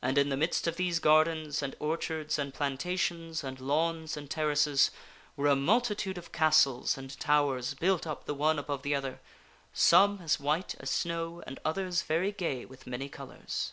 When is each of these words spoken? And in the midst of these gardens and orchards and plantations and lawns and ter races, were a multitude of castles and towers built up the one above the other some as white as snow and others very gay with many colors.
And 0.00 0.16
in 0.16 0.28
the 0.28 0.36
midst 0.36 0.68
of 0.68 0.76
these 0.76 1.00
gardens 1.00 1.60
and 1.60 1.74
orchards 1.80 2.38
and 2.38 2.54
plantations 2.54 3.42
and 3.42 3.58
lawns 3.58 4.16
and 4.16 4.30
ter 4.30 4.46
races, 4.46 4.92
were 5.36 5.48
a 5.48 5.56
multitude 5.56 6.16
of 6.16 6.30
castles 6.30 6.96
and 6.96 7.18
towers 7.18 7.74
built 7.74 8.06
up 8.06 8.26
the 8.26 8.34
one 8.34 8.60
above 8.60 8.82
the 8.82 8.94
other 8.94 9.18
some 9.72 10.20
as 10.22 10.38
white 10.38 10.76
as 10.78 10.88
snow 10.90 11.42
and 11.48 11.58
others 11.64 12.02
very 12.02 12.30
gay 12.30 12.64
with 12.64 12.86
many 12.86 13.08
colors. 13.08 13.72